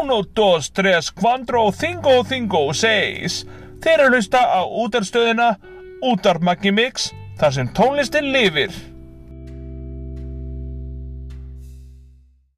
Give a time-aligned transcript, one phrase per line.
[0.00, 3.44] uno, dos, tres, cuatro, cinco, cinco, seis.
[3.82, 5.48] Þeir eru að hlusta á útarstöðina
[6.04, 7.10] Útar Maggi Mix,
[7.40, 8.74] þar sem tónlistin lifir.